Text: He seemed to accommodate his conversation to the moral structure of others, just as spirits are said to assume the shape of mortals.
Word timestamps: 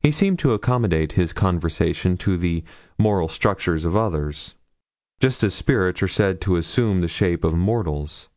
He 0.00 0.10
seemed 0.10 0.38
to 0.38 0.54
accommodate 0.54 1.12
his 1.12 1.34
conversation 1.34 2.16
to 2.16 2.38
the 2.38 2.64
moral 2.98 3.28
structure 3.28 3.74
of 3.74 3.94
others, 3.94 4.54
just 5.20 5.44
as 5.44 5.52
spirits 5.52 6.02
are 6.02 6.08
said 6.08 6.40
to 6.40 6.56
assume 6.56 7.02
the 7.02 7.08
shape 7.08 7.44
of 7.44 7.52
mortals. 7.54 8.30